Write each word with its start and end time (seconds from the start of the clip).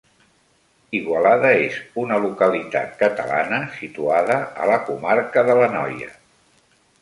Igualada 0.99 1.51
és 1.65 1.75
una 2.03 2.17
localitat 2.23 2.95
catalana 3.03 3.59
situada 3.77 4.39
a 4.65 4.71
la 4.71 4.79
comarca 4.89 5.45
de 5.51 5.59
l'Anoia. 5.61 6.11